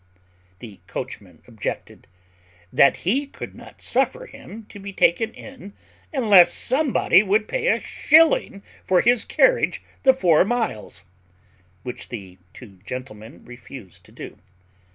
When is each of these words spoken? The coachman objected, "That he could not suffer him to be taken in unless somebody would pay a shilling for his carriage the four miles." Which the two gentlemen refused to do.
The 0.57 0.79
coachman 0.87 1.43
objected, 1.45 2.07
"That 2.73 2.97
he 3.05 3.27
could 3.27 3.53
not 3.53 3.83
suffer 3.83 4.25
him 4.25 4.65
to 4.69 4.79
be 4.79 4.91
taken 4.91 5.31
in 5.31 5.73
unless 6.11 6.51
somebody 6.51 7.21
would 7.21 7.47
pay 7.47 7.67
a 7.67 7.79
shilling 7.79 8.63
for 8.83 9.01
his 9.01 9.23
carriage 9.25 9.79
the 10.01 10.15
four 10.15 10.43
miles." 10.43 11.05
Which 11.83 12.09
the 12.09 12.39
two 12.51 12.79
gentlemen 12.83 13.45
refused 13.45 14.03
to 14.05 14.11
do. 14.11 14.39